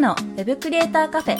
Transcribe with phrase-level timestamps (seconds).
[0.00, 1.36] のウェブクリエイターカフェ。
[1.36, 1.38] ウ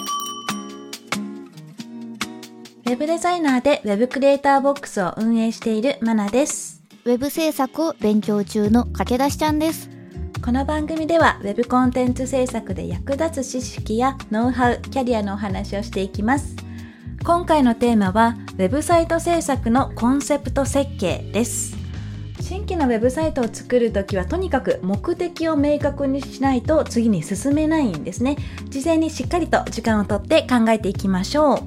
[2.85, 6.83] ェブデザイナーでウェブクリエイターボックスを運営しているマナです。
[7.07, 9.89] ウェブ制作を勉強中の駆け出しちゃんです。
[10.45, 16.55] この番組ではウェブコンテンツ制作で役立つ知識やノウハウ、キャリアのお話をしていきます。
[17.25, 21.80] 今回のテーマはウェブサイト制作のコンセプト設計です。
[22.41, 28.37] 新規のウェブサイトを作るときはとにかく目的を明確にしないと次に進めないんですね。
[28.69, 31.61] 事前にしっかりと時間をとって考えていきましょう。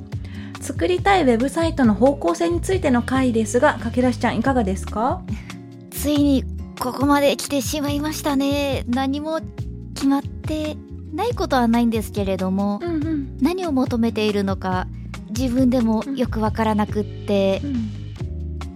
[0.63, 5.21] 作りたいウェブサイトの方向性についての回ですが、かけらしちゃんいかがですか？
[5.91, 6.43] ついに
[6.79, 8.83] ここまで来てしまいましたね。
[8.87, 9.39] 何も
[9.93, 10.75] 決まって
[11.13, 13.37] ないことはないんですけれども、うんうん。
[13.41, 14.87] 何を求めているのか
[15.37, 17.61] 自分でもよくわからなくって、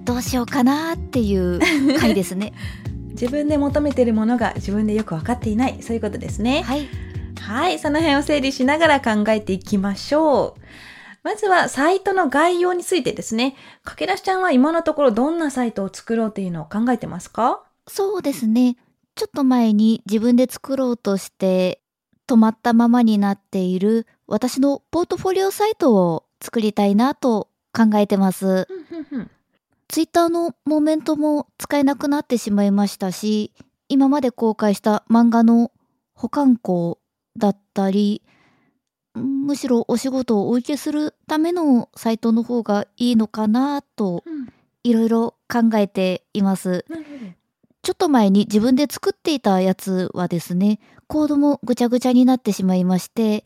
[0.08, 1.60] どうしようかなっていう
[2.00, 2.54] 回ですね。
[3.12, 6.88] 自分で求めているものが自分でよく分かっていないそういうことですねはい。
[7.42, 10.62] はいその辺を整理しながら考えていきましょう
[11.24, 17.64] まずはサイトの概要についてですねかけらしちゃんは今のところどんなサイトを作ろうというのを考えてますか？
[17.88, 18.78] そうですね。
[19.16, 21.82] ちょっと前に自分で作ろうとして
[22.28, 28.68] 止まったままになっている私のポートフォリオサイトを作りたいなと考えてます。
[29.88, 33.54] ツイッターのモーメントも使えなくなってしまいましたし、
[33.90, 35.72] 今まで公開した漫画の
[36.14, 37.00] 保管庫
[37.38, 38.22] だったり、
[39.16, 44.24] むしろお仕事をお受けするためのサイトの方がいいのかなと
[44.84, 46.86] いろいろ考えています。
[47.82, 53.46] ちょっと前に自分で作っていたやつはですね、コードもぐちゃぐちゃになってしまいまして、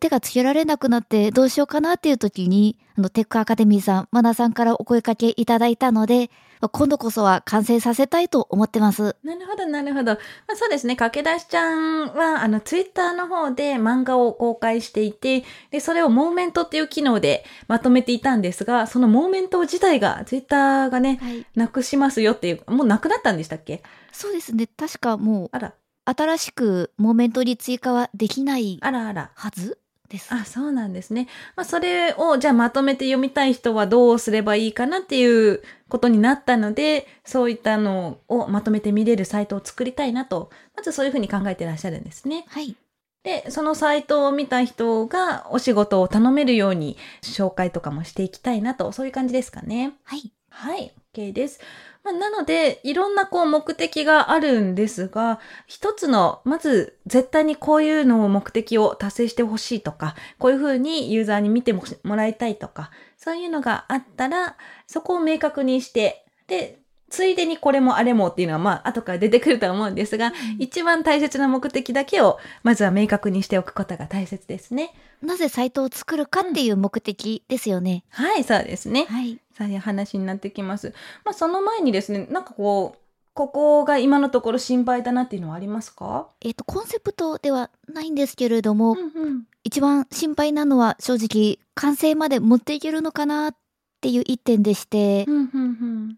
[0.00, 6.30] 手がつけられなくなってどうしようかなっていう時に、あの、テックアカデミーさん、マナさんからお声かけいただいたので、
[6.72, 9.14] 今度こそは完成させたいと思ってます。
[9.22, 10.12] なるほど、なるほど。
[10.14, 10.18] ま
[10.54, 10.96] あ、そうですね。
[10.96, 21.46] 駆け出しちゃんは、あの、ツイッターの方で漫画を公開していて、で、それをモーメントっていう機能でまとめていたんですが、そのモーメント自体が、ツイッターがね、はい。
[21.54, 23.82] なくしますよっていう、もうなくなったんでしたっけ？
[24.10, 24.66] そうですね。
[24.66, 25.74] 確かもう、あら、
[26.06, 29.30] 新しくモーメントに追加はできないあらあら。
[29.34, 29.78] はず
[30.08, 30.32] です。
[30.32, 31.28] あ、そうなんですね。
[31.56, 42.44] まあ、それを、じゃあまとめて読みたい人はどうすればいいかなっていうことになったので、そういったのをまとめて見れるサイトを作りたいなと、まずそういうふうに考えてらっしゃるんですね。
[42.48, 42.76] はい。
[43.24, 49.94] で、そのサイトを見た人がお仕事を頼めるように紹介とかもしていきたいなと、そういう感じですかね。
[50.04, 50.32] はい。
[50.48, 51.60] はい、OK です。
[52.06, 64.56] まあ、なので、いろんなこう目的があるんですが、一つの、まず絶対にこういうのを目的を達成してほしいとか、こういうふうにユーザーに見てももらいたいとか、そういうのがあったら、
[64.86, 66.78] そこを明確にして、で、
[67.08, 74.92] ついでにこれもあれもっていうのは、まあ、後から出てくるとは思うんですが、一番大切な目的だけを、まずは明確にしておくことが大切ですね。
[75.22, 78.04] なぜサイトを作るかっていう目的ですよね。
[78.10, 79.06] はい、そうですね。
[79.08, 79.38] はい。
[79.56, 80.92] そういう話になってきます。
[81.24, 82.98] まあ、その前にですね、なんかこう、
[83.34, 86.28] ここが今のところ心配だなっていうのはありますか？
[86.40, 89.42] えっ、と、コンセプトではないんですけれども、んうん。
[89.62, 93.56] 一番心配なのは正直完成まで持っていけるのかなっ
[94.00, 96.16] ていう一点でして、うんうん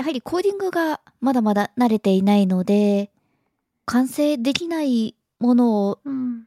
[0.00, 3.10] やはりコーディングがまだまだ慣れていないので
[3.84, 5.98] 完成できないものを。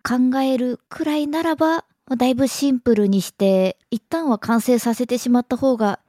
[0.03, 1.85] 考えるくらいならば
[2.17, 5.99] だいぶシンプルにして一旦は完成させてしまった方が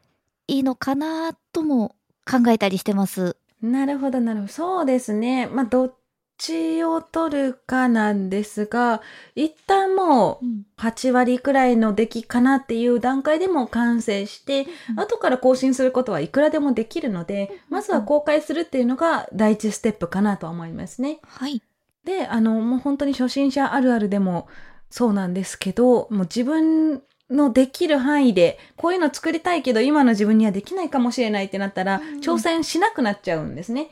[0.48, 1.94] いいのかなとも
[2.28, 3.36] 考えたりしてます。
[3.62, 4.52] なるほど、なるほど。
[4.52, 5.46] そうですね。
[5.46, 5.94] まあ、どっ
[6.38, 9.02] ちを取るかなんですが、
[9.34, 14.66] 一旦もう8割くらいの出来かなっていう段階でも完成して、
[14.96, 21.20] 後から更新することはいくらでもできるので、まずは公開するっていうのが第一ステップかなとは思いますね。
[21.22, 21.62] はい。
[22.04, 24.48] で、あの、もう本当に初心者あるあるでも
[24.90, 33.88] そうなんですけど、もう自分のできる範囲で、こういうの作りたいけど、今の自分にはできないかもしれないってなったら、うん挑戦しなくなっちゃうんですね。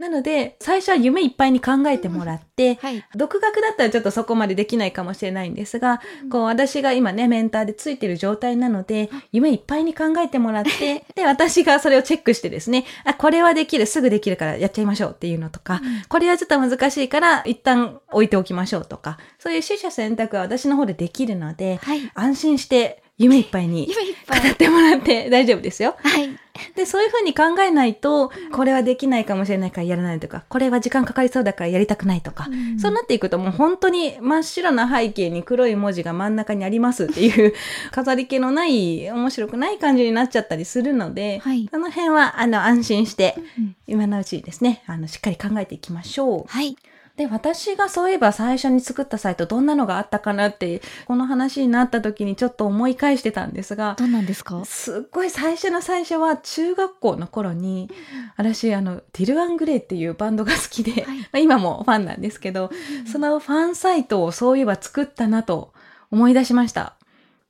[0.00, 3.04] なので、最初は夢いっぱいに考えてもらって、はい。
[3.16, 6.00] 独学だったらちょっとそこまでできないかもしれないんですが、
[6.30, 22.10] こう私が今ね、メンターでついてる状態なので、夢いっぱいに考えてもらって、 で、私がそれをチェックしてですね、あ、これはできる、すぐできるからやっちゃいましょうっていうのとか、これはちょっと難しいから一旦置いておきましょうとか、そういう取捨選択は私の方でできるので、はい。
[22.14, 23.86] 安心して夢いっぱいに。
[24.26, 25.96] 語ってもらって大丈夫ですよ。
[26.02, 26.30] はい。
[26.74, 37.52] で、そういうふうに考えないと、これはできないかもしれないからやらないとか、これは時間かかりそうだからやりたくないとか、うんそうなっていくともう本当に真っ白な背景に黒い文字が真ん中にありますっていう
[37.92, 46.44] 飾り気のない面白くない感じになっちゃったりするので、はいその辺はあの安心してうん今のうちにですね、あのしっかり考えていきましょう。
[46.46, 46.76] はい。
[47.20, 54.64] で、私がそういえば最初に作ったサイトどんなのがあったかなって、この話になった時にちょっと思い返してたんですが、どんなんですか？
[54.64, 57.90] すっごい最初の最初は中学校の頃に、
[58.38, 61.18] 私あの、ディル・アン・グレイっていうバンドが好きで、はい。
[61.18, 62.70] まあ今もファンなんですけど、
[63.04, 65.74] そのファンサイトをそういえば作ったなと
[66.10, 66.96] 思い出しました。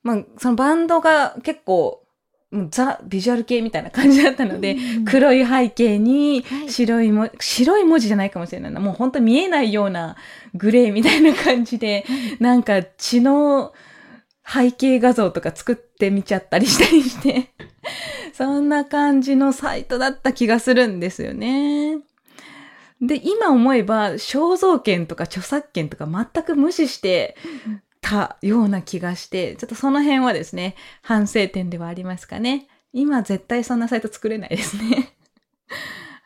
[0.03, 2.00] まあ、そのバンドが結構、
[2.51, 8.81] もうザ・ビジュアル系みたいな感じだったので、うん黒い背景にはい白いも、白い文字じゃないかもしれないな。
[8.81, 10.17] もう本当見えないような
[10.55, 12.05] グレーみたいな感じで、
[12.41, 13.73] なんか血の
[14.47, 17.51] 背景画像とか作ってみちゃったりしたりして、
[18.35, 21.99] そんな感じのサイトだった気がするんですよね。
[23.01, 27.37] で、今思えば肖像権とか著作権とか全く無視して
[28.01, 32.67] たような気がして、ちょっとその辺はですね、反省点ではありますかね。
[32.93, 35.15] 今絶対そんなサイト作れないですね。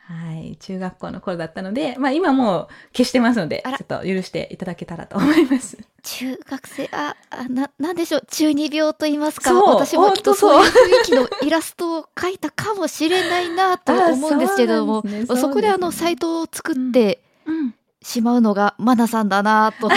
[0.07, 0.57] はい。
[0.61, 5.79] 中学校の頃だったので、まあ今もう消してますので、ちょっと許していただけたらと思います。
[6.03, 17.75] 中学生、あ、あな、なんでしょう、中二病と言いますか、そう私もきっとそうそういう雰囲気のイラストを描いたかもしれないなとあ思うんですけれども、 そうなんですねそこであの、サイトを作ってうん。
[18.05, 19.89] しまうのがマナさんだなと。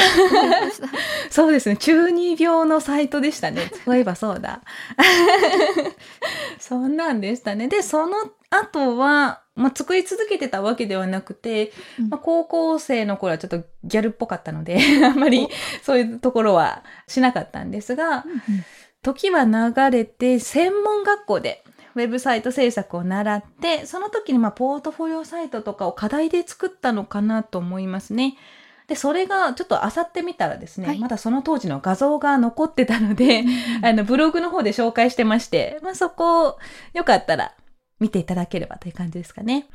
[1.29, 1.75] そうですね。
[1.75, 3.69] 中二病のサイトでしたね。
[3.83, 4.61] そういえばそうだ。
[6.57, 7.67] そんなんでしたね。
[7.67, 8.15] で、その
[8.49, 15.49] 後は、まあ、作り続けてたわけではなくて、うんまあ、高校生の頃はちょっとギャルっぽかったので、あんまり
[15.83, 18.23] そういうところはしなかったんですが、
[19.01, 21.65] 時は流れて専門学校で
[21.97, 28.37] ウェブサイト制作を習って、その時にまあポートフォリオサイトとかを課題で作ったのかなと思いますね。
[28.87, 33.43] で、それがちょっと漁ってみたらですね、はいまだその当時の画像が残ってたので、
[33.83, 36.57] あの、ブログの方で紹介してまして、まあそこを
[36.93, 37.53] よかったら
[37.99, 39.67] 見ていただければという感じですかね。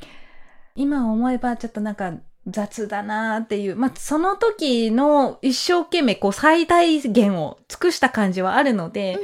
[0.75, 2.13] 今思えばちょっとなんか
[2.47, 9.19] 雑だなーっていう、まあその時の一生懸命こう最大限を尽くした感じはあるので、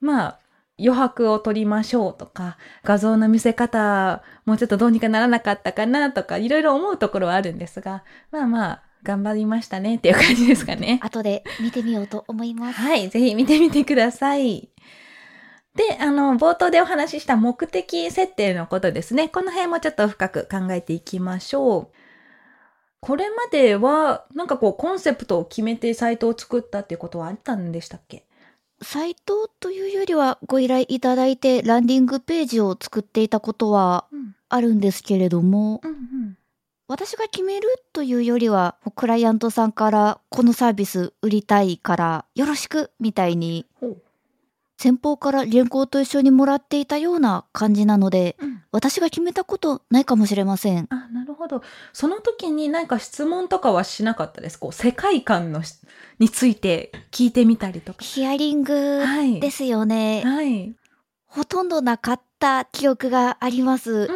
[0.00, 0.38] まあ、
[0.80, 11.00] 余白を取りましょうとか、画像の見せ方、もうちょっとどうにかならなかったかなとか、いろいろ思うところはあるんですが、まあまあ、頑張りましたねっていう感じですかね。
[11.04, 12.80] 後で見てみようと思います。
[12.80, 14.68] はい、ぜひ見てみてください。
[15.74, 19.28] で、あの、冒頭でお話しした目的設定のことですね。
[19.28, 21.88] この辺もちょっと深く考えていきましょう。
[23.00, 28.26] これまでは、なんかこう、コンセプトを決めてサイトを作ったっていうことはあったんでしたっけ？
[28.82, 34.34] サイトというよりはご依頼いただいてランディングページを作っていたことはうん。
[34.52, 36.36] あるんですけれども、うんうん。
[36.88, 43.64] 私が決めるというよりは、クライアントさんからこのサービス売りたいからよろしくみたいに。
[44.80, 48.62] 先方から原稿と一緒にもらっていたような感じなので、うん。
[48.72, 50.86] 私が決めたことないかもしれません。
[50.88, 51.62] あ、なるほど。
[51.92, 54.58] その時に何か質問とかはしなかったです？
[54.58, 55.74] こう、世界観のし
[56.18, 57.98] について聞いてみたりとか。
[58.02, 59.38] ヒアリングはい。
[59.38, 60.22] ですよね。
[60.24, 60.74] はい。
[61.26, 64.08] ほとんどなかった記憶があります。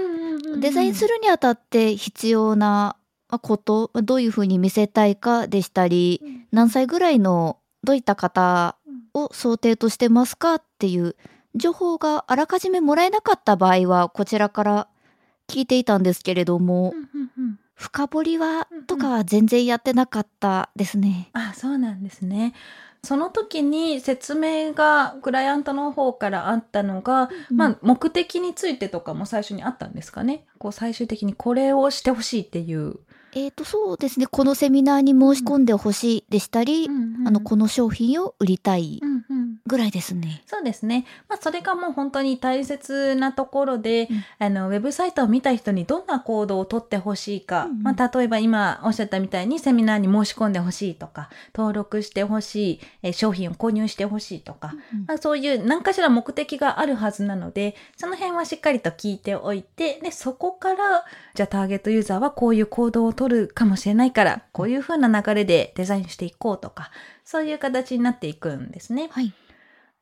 [0.58, 2.96] デザインするるにあたって必要な
[3.42, 8.76] こと、どういうふうに見せたいかでしたり、何歳ぐらいのどういった方
[9.14, 11.16] を想定としてますかっていう
[11.54, 14.88] 情報があらかじめもらえなかった場合はこちらから
[15.48, 16.94] 聞いていたんですけれども、
[17.74, 21.30] 深掘りはうんうんとかは全然やってなかったですね。
[21.32, 22.54] あ、そうなんですね。
[23.02, 30.46] その時に説明がクライアントの方からあったのが、まあ目的についてとかも最初にあったんですかね。
[30.58, 32.96] こう最終的にこれをしてほしいっていう。
[33.34, 34.26] えっ、とそうですね。
[34.26, 36.88] このセミナーに申し込んでほしいでしたり、
[37.26, 39.44] あのこの商品を売りたいうんうん。
[39.66, 40.42] ぐらいですね。
[40.46, 41.06] そうですね。
[41.28, 44.24] まあ、それがもう本当に大切なところで、うん。
[44.38, 47.82] あの、ウェブサイトを見た人にどんな行動をとってほしいか、うんうん。
[47.82, 54.74] まあ、例えば今おっしゃったみたいにセミナーに申し込んでほしいとか、登録してほしい、えー商品を購入してほしいとか、
[55.06, 66.90] まあ、そういう何かしら目的があるはずなので、その辺はしっかりと聞いておいて、で、そこから、じゃあターゲットユーザーはこういう行動を取るかもしれないから、こういう風な流れでデザインしていこうとか、
[67.24, 69.08] そういう形になっていくんですね。
[69.10, 69.32] はい。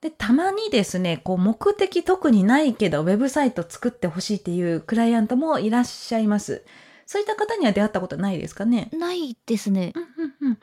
[0.00, 6.64] で、たまにですね、こう目的特にないけど、ウェブサイト作ってほしいっていうクライアントもいらっしゃいます。
[7.06, 8.90] そういった方には出会ったことないですかね？
[8.92, 10.00] ないですねう。
[10.00, 10.58] んうんうん。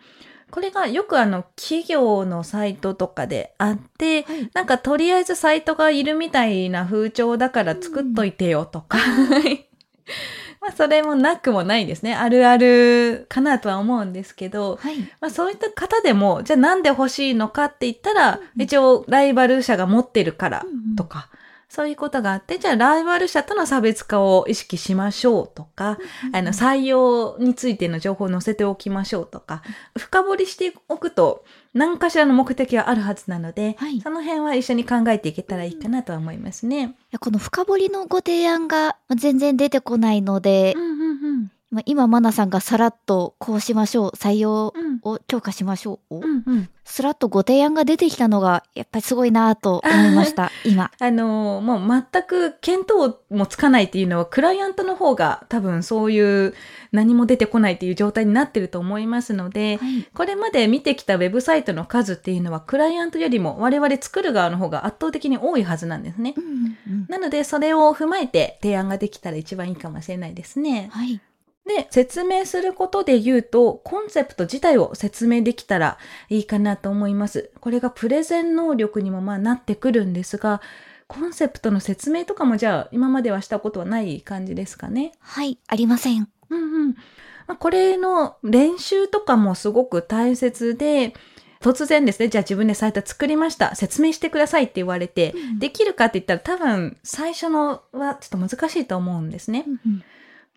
[0.52, 4.50] これがよくあの、企業のサイトとかであって、はい。
[4.54, 8.98] なんかとりあえずサイトがいるみたいな風潮だから作っといてよとか。
[10.62, 12.16] まあそれもなくもないですね。
[12.16, 15.00] あるあるかなとは思うんですけど、はい。
[15.22, 20.66] まあそういった方でも、じゃあなんで欲しいのかって言ったら、うん一応ライバル社が持ってるから
[20.98, 21.30] とか、
[21.70, 26.00] そういうことがあって、じゃあライバル社との差別化を意識しましょうとか、
[26.34, 29.62] あの採用についての情報を載せておきましょうとか、
[29.96, 31.46] 深掘りしておくと
[31.76, 36.86] 何かしらの目的があるはずなので、はいその辺は一緒に考えていけたらいいかなとは思いますね。
[36.86, 41.04] いやこの深掘りのご提案がまあ全然出てこないので、うんうんう
[41.44, 41.52] ん。
[41.72, 44.12] まあ今マナさんがさらっとこうしましょう。
[44.12, 45.00] 採用うん。
[45.04, 46.16] を強化しましょう。
[46.16, 46.70] を、うんうん。
[46.84, 50.52] すらっとご提案が出てきたのがやっぱりすごいなと思いました。
[50.66, 50.92] 今。
[51.00, 56.56] あのもう全く見当もつかないっていうのは、クライアントの方が多分そういう
[56.92, 60.08] 何も出てこないっていう状態になってると思いますので、はい。
[60.14, 66.34] これまで見てきたウェブサイトの数っていうのは、クライアントよりも我々作る側の方が圧倒的に多いはずなんですね。
[66.36, 66.42] う。
[66.42, 66.44] ん
[66.88, 67.06] うん。
[67.08, 70.90] なので、それを踏まえて提案ができたら一番いいかもしれないですね。
[70.92, 71.22] はい
[71.70, 75.98] で、説明することで言うと、コンセプト自体を説明できたら
[76.28, 77.52] いいかなと思います。
[77.62, 80.62] これがプレゼン能力にもまあなってくるんですが、
[81.08, 85.14] コンセプトの説明とかもじゃあ今まではしたことはない感じですかね？
[85.20, 86.90] はいありませんうんうん。
[87.48, 91.14] まあ、これの練習とかもすごく大切で、
[91.62, 93.76] 突然ですね、じゃあ自分でサイト作りました。
[93.76, 99.66] 説明してくださいって言われて、うんできるかって言ったら多分最初のはちょっと難しいと思うんですね。
[99.68, 100.04] うんうん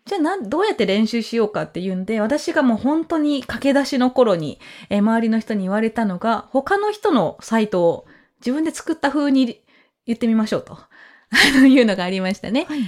[0.05, 8.05] じゃあな、どうやって練習しようかっていうんで、私がもう本当に駆け出しの頃に、えー周りの人に言われたのが、他の人のサイトを
[8.39, 9.61] 自分で作った風に
[10.05, 10.77] 言ってみましょうと。
[11.67, 12.65] いうのがありましたね。
[12.67, 12.81] はい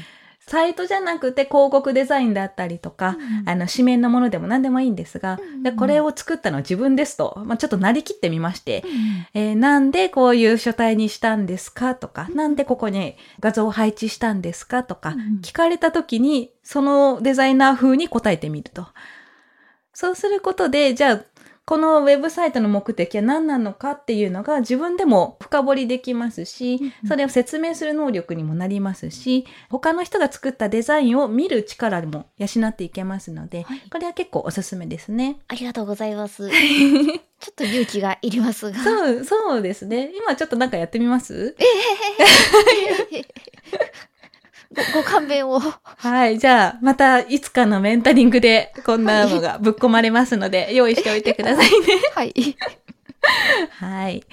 [0.48, 15.40] サイトじゃなくて広告デザインだったりとか、うんあの、紙面のものでも何でもいいんですが、うんでこれを作ったのは自分ですと、まあ、ちょっとなりきってみまして、うんえーなんでこういう書体にしたんですかとか、なんでここに画像を配置したんですかとか、うん。
[15.42, 18.88] 聞かれた時に、そのデザイナー風に答えてみると。
[19.94, 21.22] そうすることで、じゃあ、
[21.66, 35.40] このウェブサイトの目的は何なのかっていうのが自分でも深掘りできますしそれを説明する能力にもなりますし、他の人が作ったデザインを見る力も養っていけますのではい、これは結構おすすめですね。
[35.48, 36.50] ありがとうございます。
[37.40, 38.84] ちょっと勇気がいりますが。
[38.84, 40.12] そう、そうですね。
[40.16, 41.56] 今ちょっとなんかやってみます？
[43.12, 44.15] ご
[44.94, 46.40] ご勘弁をはい。
[46.40, 51.72] じゃあ、またいつかのメンタリングでこんなのがぶっ込まれますので、 用意しておいてくださいね。
[52.14, 52.34] はい
[53.80, 54.24] はい。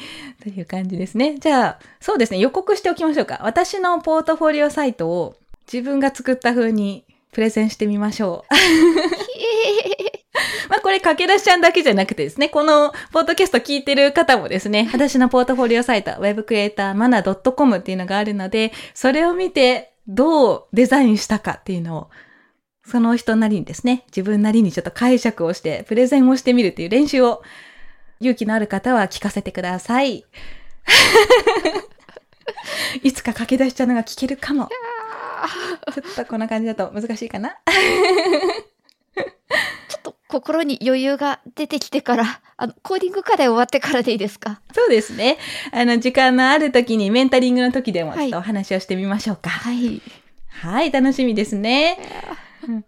[0.43, 1.39] という感じですね。
[1.39, 2.39] じゃあ、そうですね。
[2.39, 3.41] 予告しておきましょうか。
[3.43, 5.37] 私のポートフォリオサイトを
[5.73, 8.55] 自分が作った風にプレゼンしてみましょう。
[10.69, 22.11] まあこれ駆け出しちゃんだけじゃなくてですね、このポッドキャスト聞いてる方もですね、私のポートフォリオサイト、webcreatormana.com っていうのがあるので、それを見てどうデザインしたかっていうのを、
[22.85, 27.43] その人なりにですね、自分なりにちょっと解釈をして、プレゼンをしてみるっていう練習を、
[28.21, 30.25] 勇気のある方は聞かせてください。
[33.03, 34.69] いつか駆け出しちゃうのが聞けるかも。
[35.93, 37.57] ちょっとこんな感じだと難しいかな。
[40.33, 42.25] 心に余裕が出てきてから、
[42.57, 44.62] あの、コーディング課題終わってからでいいですか？
[44.75, 45.37] そうですね。
[45.73, 49.51] あの、時間のある時に、メンタリングの時でも、はいちょっとお話をしてみましょうか。
[49.51, 50.01] はい。
[50.49, 51.99] はい、楽しみですね。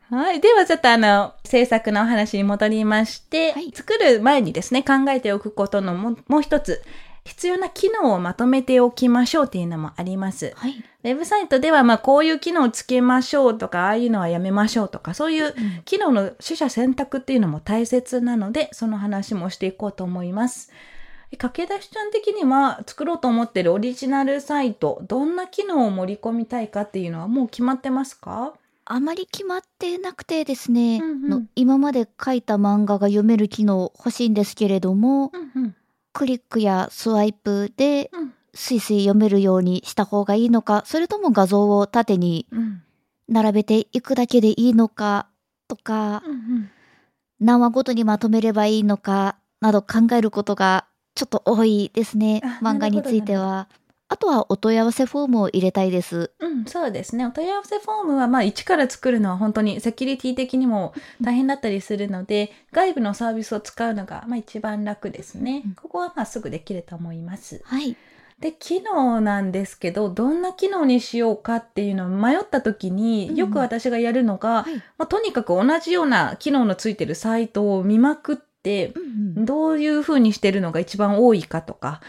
[0.08, 0.40] はい。
[0.40, 6.82] では、ちょっとあの、制作のお話に戻りまして、はい作る前にですね、考えておくことのももう一つ、
[7.24, 10.52] 必要な機能をまとめておきましょうっていうのもあります。
[10.56, 10.84] はい。
[11.04, 15.54] ウェブサイトでは、まあ、こういう機能をつけましょうとか、ああいうのはやめましょうとか、そういう
[15.84, 20.70] 機能の取捨選択っていうのも大切なので、その話もしていこうと思います。
[21.36, 28.54] 駆け出しちゃん的には作ろうと思ってるオリジナルサイト、どんな機能を盛り込みたいかっていうのはもう決まってますか？
[28.84, 35.74] あまり決まってなくてですね、うんうんの今まで書いた漫画が読める機能欲しいんですけれども、うんうん。
[36.14, 42.82] クリックやスワイプでうんスイスイ読めるようにした方がいいのか、それとも画像を縦にうん
[43.28, 45.26] 並べていくだけでいいのか
[45.68, 46.70] とか、うん
[47.40, 52.60] 何話ごとにまとめればいいのかなど考えることがちょっと多いですねあ。
[52.62, 53.68] 漫画については。
[54.14, 56.30] あとはお問い合わせフォームを入れたいです。
[56.38, 57.26] うん、そうですね。
[57.26, 65.74] お問い合わせフォームは、まあ、一から作るのは本当にセキュリティ的にも大変だったりするので、外部のサービスを使うのが、まあ、一番楽ですねうん。
[65.74, 67.60] ここは、まあ、すぐできると思います。
[67.64, 67.96] はい。
[68.38, 74.76] で、機能なんですけど、どんな機能にしようかっていうのを迷った時うんに、よく私がやるのが、はい。
[74.96, 79.02] まあ、とにかく同じような機能のついてるサイトを見まくって、うん
[79.38, 82.00] うんどういう風にしてるのが一番多いかとか、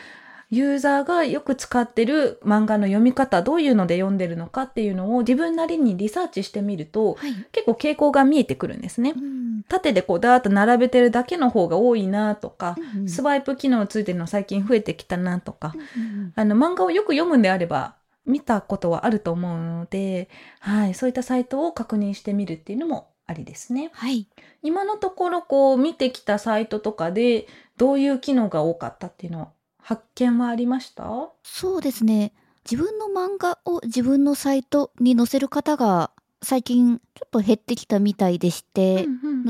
[0.50, 7.34] ユーザーがよく使ってる漫画の読み方、どういうので読んでるのかっていうのを自分なりにリサーチしてみると、はい。
[7.52, 9.20] 結構傾向が見えてくるんですねう。
[9.20, 23.92] ん縦でこうダーッと並べてるだけの方が多いなとか、うんうんスワイプ機能ついてるの最近増えてきたなとか、うんあの漫画をよく読むんであれば、見たことはあると思うので、はい、そういったサイトを確認してみるっていうのもありですね。
[23.94, 24.28] はい。
[24.64, 27.48] 今のところこう見てきたサイトとかで
[27.78, 29.50] どういう機能が多かったっていうのは
[29.86, 31.30] 発見はありました？
[31.44, 32.34] そうですね。
[32.70, 36.10] 自分の漫画を自分のサイトに載せる方が
[36.42, 39.06] 最近ちょっと減ってきたみたいでして、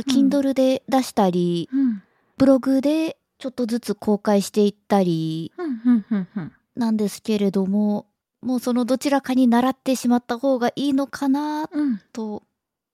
[0.06, 2.04] Kindle で出したり、うん。
[2.38, 6.52] ブログでちょっとずつ公開していったりうんうんうんうん。
[6.76, 8.08] なんですけれども、
[8.42, 12.02] もうそのどちらかに習ってしまった方がいいのかなうん。
[12.12, 12.44] と、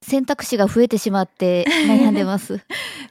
[0.04, 2.60] 選択肢が増えてしまって 悩んでます。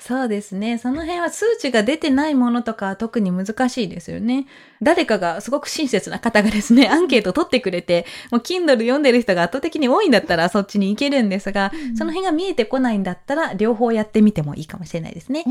[0.01, 0.79] そうですね。
[0.79, 4.47] その辺は数値が出てないものとかは特に難しいですよね。
[4.83, 15.45] 誰かがすごく親切な方がですね、アンケート取ってくれて、もう Kindle 読んでる人が圧倒的に多いんだったらそっちに行けるんですが、その辺が見えてこないんだったら両方やってみてもいいかもしれないですね。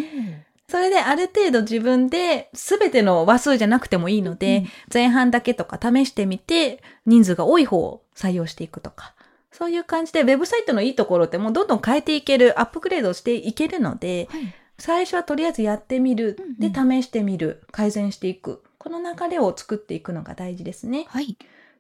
[0.68, 9.14] それである程度自分で全ての話数じゃなくてもいいので、うん前半だけとか試してみて人数が多い方を採用していくとか。
[9.52, 14.54] そういう感じでウェブサイトのいいところってもうどんどん変えていける、アップグレードしていけるので、はい。
[14.78, 16.38] 最初はとりあえずやってみる。
[16.40, 17.64] うんで、うん試してみる。
[17.72, 18.64] 改善していく。
[18.78, 21.06] この流れを作っていくのが大事ですね。
[21.10, 21.36] はい。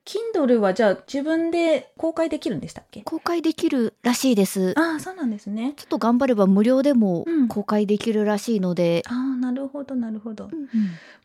[0.06, 3.02] Kindle はじゃあ自分で公開できるんでしたっけ？
[3.04, 4.74] 公開できるらしいです。
[4.76, 5.74] ああ、そうなんですね。
[5.76, 10.46] ちょっと頑張れば無料でもうん公開できるらしいので、ああ、なるほど、なるほど。
[10.46, 10.68] うんうん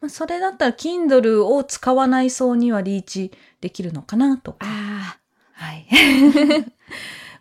[0.02, 3.32] まあ、それだったら Kindle を使わない層にはリーチ
[3.62, 4.58] できるのかなとか。
[4.66, 4.83] あ
[5.54, 5.86] はい。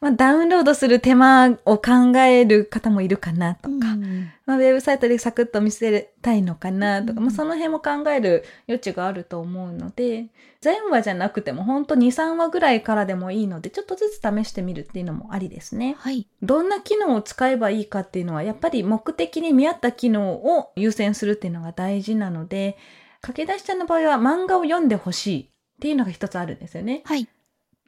[0.03, 10.27] まあ、ダウンロードする手間を考える方もいるかなとあ、か、うんまあ、ウェブサイトでサクッと見せたいのかなとか、うんまあ、その辺も考える余地があると思うので、
[10.59, 15.95] 全話じゃなくても本当2、3話ぐらいからでもいいので、ちょっとずつ試してみるっていうのもありですね。
[15.97, 16.27] はい。
[16.41, 22.77] どんな機能を使えばいいかっていうのは、やっぱり目的に見合った機能を優先するっていうのが大事なので、
[23.21, 25.45] 駆け出しちゃんの場合は漫画を読んでほしいっ
[25.79, 27.03] ていうのが一つあるんですよね。
[27.05, 27.27] はい。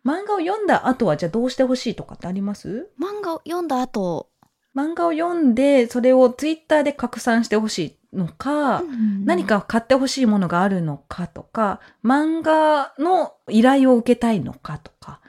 [0.05, 2.89] 漫画を読んだ後はじゃあどうしてほしいとかってあります？
[2.99, 4.29] 漫画を読んだ後、
[4.75, 8.83] 漫画を読んで、それをツイッターで拡散してほしいのか、
[9.23, 15.21] 何か買ってほしいものがあるのかとか、漫画の依頼を受けたいのかとか、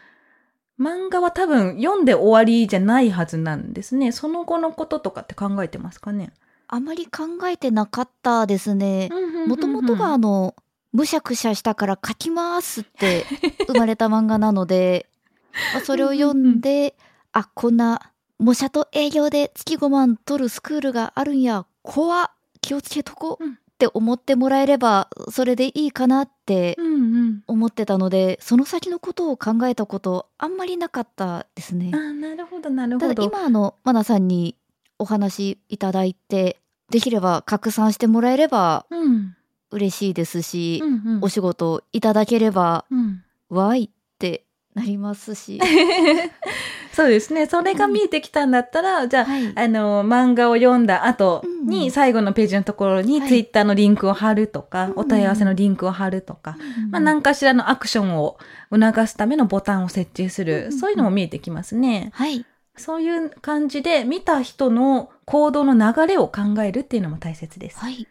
[0.78, 4.12] 漫画は多分読んで終わりじゃないはずなんですね。
[4.12, 6.32] その後のこととかって考えてますかね？
[6.68, 9.08] あまり考えてなかったですね。
[9.46, 10.54] もともとがあの、
[10.96, 13.26] むしゃくしゃしたから書きますって
[13.66, 15.10] 生まれた漫画なので、
[15.74, 16.96] まあそれを読んで、
[17.32, 22.30] あ、こんな模写と営業で月5万取るスクールがあるんや、怖っ
[22.62, 27.42] 気をつけとこううんって思ってもらえれば、それでいいかなってうんうん。
[27.46, 33.28] 思ってたので、その先のことを考えたことあんまりなかったですねなるほど、なるたほど。
[33.28, 34.56] だ今あの、マナさんに
[34.98, 39.35] お話いただいて、できれば拡散してもらえればうん。
[39.70, 45.60] 嬉しいですし、うんうんお仕事いただければ、うんわいってなりますし。
[46.92, 47.46] そうですね。
[47.46, 49.52] それが見えてきたんだったら、じゃあ、はい。
[49.54, 56.56] あの、漫画を読んだ後うんに最後のページのところにはいツイッターのリンクを貼るとか、うんお問い合わせのリンクを貼るとか、
[56.90, 58.38] まあ、何かしらのアクションを
[58.72, 62.10] 促すためのボタンを設置する、うんそういうのも見えてきますね。
[62.14, 62.44] はい。
[62.76, 67.78] そういう感じで見た人の行動の流れを考えるっていうのも大切です。
[67.78, 68.06] はい。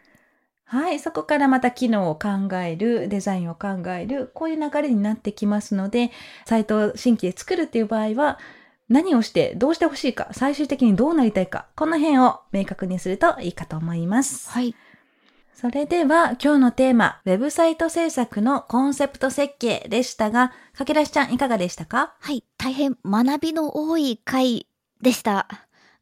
[0.68, 6.10] はい、そこからまた機能を考える、デザインを考える、こういう流れになってきますので、
[6.44, 8.38] サイトを新規で作るっていう場合は、
[8.88, 14.50] 何をして、どうしてほしいか、最終的にどうなりたいか、この辺を明確にするといいかと思います。
[14.50, 14.74] はい。
[15.54, 22.14] それでは今日のテーマ、ウェブサイト制作のコンセプト設計でしたが、かけらしちゃんいかがでしたか？
[22.20, 22.44] はい。
[22.58, 24.66] 大変学びの多い回
[25.00, 25.48] でした。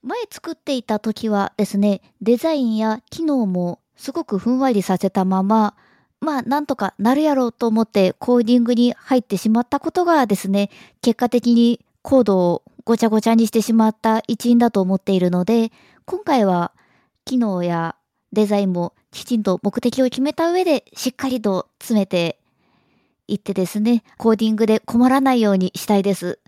[0.03, 5.75] 前作っていた時はですね、デザインや機能もすごくふんわりさせたまま、
[6.21, 10.71] まあなんとかなるやろうと思ってコーディングに入ってしまったことがですね、
[11.03, 15.73] 結果的にコードをごちゃごちゃにしてしまった一因だと思っているので、
[16.05, 16.73] 今回は
[17.25, 17.97] 機能や
[18.33, 22.39] デザインもきちんと目的を決めた上でしっかりと詰めて
[23.29, 26.39] いってですね、コーディングで困らないようにしたいです。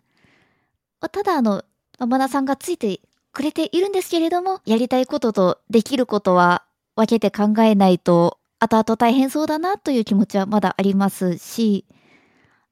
[1.00, 1.64] ただあの、
[1.98, 3.00] マナさんがついて
[3.32, 6.65] くれているんですけれども、やりたいこととできることは
[6.96, 11.84] 分けて考えないと、後々大変そうだなという気持ちはまだありますし、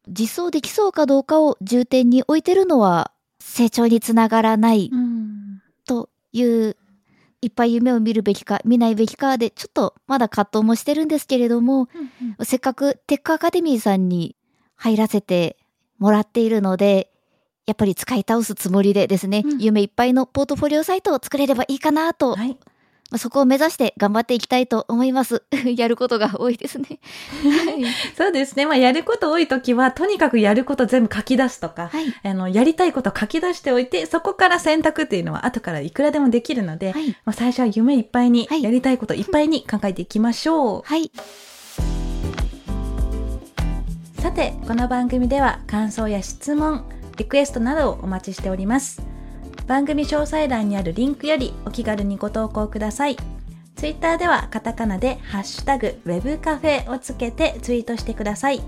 [0.09, 4.91] 実装できそうかどうかを重点に置いてるのは成長につながらない
[5.87, 6.77] という
[7.41, 14.37] いっぱい夢を見るべきか見ないべきかでちょっとまだ葛藤もしてるんですけれども、うんうん、せっかくテックアカデミーさんに
[14.77, 15.57] 入らせて
[15.99, 17.11] もらっているので
[17.67, 22.37] やっぱり使い倒すつもりでですね、うん、夢いっぱいのポートフォリオサイトを作れればいいかなと
[23.11, 25.43] まあ、そこを目指して頑張っていきたいと思います。
[25.77, 26.99] やることが多いですね。
[28.17, 28.67] そうですね。
[28.67, 40.83] まあ、やること多い時は、とにかくやること全部書き出すとか、はい、あの、やりたいこと書き出しておいて、そこから選択っていうのは後からいくらでもできるので、はい、まあ、最初は夢いっぱいに、はい、やりたいこといっぱいに考えていきましょう。
[40.85, 41.11] はい。
[44.19, 46.85] さて、この番組では感想や質問、
[47.19, 49.14] リクエストなどをお待ちしております。
[49.67, 53.17] 番組詳細欄にあるリンクよりお気軽にご投稿ください。
[53.77, 58.63] ツイッターではカタカナでハッシュタグ web カフェをつけてツイートしてください。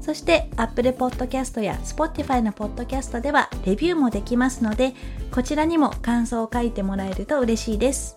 [0.00, 4.94] そして Apple Podcast や Spotify の Podcast ではレビューもできますので、
[5.30, 8.16] こちらにも感想を書いてもらえると嬉しいです。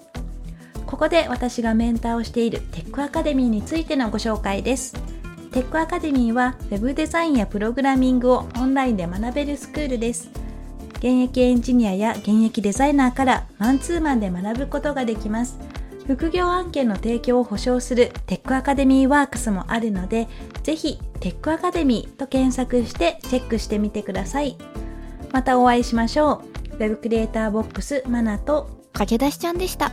[0.85, 4.93] ここで私がメンターをしているテックアカデミーについてのご紹介です。
[5.51, 10.40] テックアカデミーは Web デザインやプログラミングをオンラインで学べるスクールです。
[11.01, 15.57] 現役エンジニアや現役デザイナーからマンツーマンで学ぶことができます。
[16.05, 20.27] 副業案件の提供を保証するテックアカデミーワークスもあるので、
[20.61, 24.57] ぜひテックアカデミーと検索してチェックしてみてください。
[25.31, 26.43] またお会いしましょ
[26.75, 26.77] う。
[26.77, 29.91] Web クリエイターボックスマナと駆け出しちゃんでした。